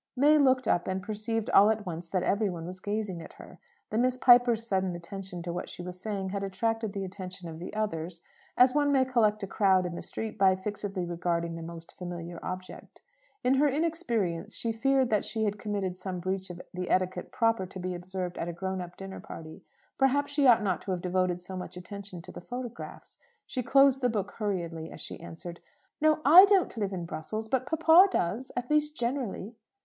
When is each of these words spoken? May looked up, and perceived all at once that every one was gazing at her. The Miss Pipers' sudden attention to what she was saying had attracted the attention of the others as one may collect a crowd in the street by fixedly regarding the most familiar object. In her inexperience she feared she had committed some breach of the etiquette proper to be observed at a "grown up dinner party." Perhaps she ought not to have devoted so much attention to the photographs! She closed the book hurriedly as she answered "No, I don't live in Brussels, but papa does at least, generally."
May 0.15 0.39
looked 0.39 0.67
up, 0.67 0.87
and 0.87 1.03
perceived 1.03 1.51
all 1.51 1.69
at 1.69 1.85
once 1.85 2.09
that 2.09 2.23
every 2.23 2.49
one 2.49 2.65
was 2.65 2.79
gazing 2.79 3.21
at 3.21 3.33
her. 3.33 3.59
The 3.91 3.99
Miss 3.99 4.17
Pipers' 4.17 4.65
sudden 4.65 4.95
attention 4.95 5.43
to 5.43 5.53
what 5.53 5.69
she 5.69 5.83
was 5.83 6.01
saying 6.01 6.29
had 6.29 6.41
attracted 6.41 6.93
the 6.93 7.05
attention 7.05 7.47
of 7.47 7.59
the 7.59 7.71
others 7.75 8.23
as 8.57 8.73
one 8.73 8.91
may 8.91 9.05
collect 9.05 9.43
a 9.43 9.47
crowd 9.47 9.85
in 9.85 9.93
the 9.93 10.01
street 10.01 10.39
by 10.39 10.55
fixedly 10.55 11.05
regarding 11.05 11.53
the 11.53 11.61
most 11.61 11.95
familiar 11.95 12.39
object. 12.41 13.03
In 13.43 13.53
her 13.61 13.67
inexperience 13.69 14.55
she 14.55 14.71
feared 14.71 15.13
she 15.23 15.43
had 15.45 15.59
committed 15.59 15.99
some 15.99 16.19
breach 16.19 16.49
of 16.49 16.63
the 16.73 16.89
etiquette 16.89 17.31
proper 17.31 17.67
to 17.67 17.79
be 17.79 17.93
observed 17.93 18.39
at 18.39 18.47
a 18.49 18.53
"grown 18.53 18.81
up 18.81 18.97
dinner 18.97 19.19
party." 19.19 19.61
Perhaps 19.99 20.31
she 20.31 20.47
ought 20.47 20.63
not 20.63 20.81
to 20.81 20.89
have 20.89 21.01
devoted 21.01 21.39
so 21.39 21.55
much 21.55 21.77
attention 21.77 22.23
to 22.23 22.31
the 22.31 22.41
photographs! 22.41 23.19
She 23.45 23.61
closed 23.61 24.01
the 24.01 24.09
book 24.09 24.31
hurriedly 24.39 24.89
as 24.89 24.99
she 24.99 25.19
answered 25.19 25.59
"No, 26.01 26.21
I 26.25 26.45
don't 26.45 26.75
live 26.75 26.91
in 26.91 27.05
Brussels, 27.05 27.47
but 27.47 27.67
papa 27.67 28.07
does 28.09 28.51
at 28.57 28.71
least, 28.71 28.97
generally." 28.97 29.53